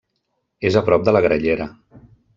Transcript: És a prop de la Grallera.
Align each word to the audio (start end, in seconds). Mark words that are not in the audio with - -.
És 0.69 0.77
a 0.81 0.83
prop 0.87 1.05
de 1.09 1.15
la 1.15 1.21
Grallera. 1.27 1.69